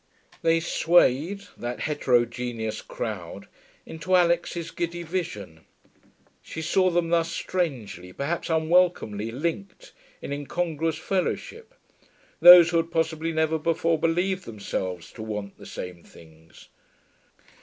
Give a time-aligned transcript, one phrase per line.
[0.41, 3.47] They swayed, that heterogeneous crowd,
[3.85, 5.63] into Alix's giddy vision;
[6.41, 11.75] she saw them thus strangely, perhaps unwelcomely, linked, in incongruous fellowship,
[12.39, 16.69] those who had possibly never before believed themselves to want the same things.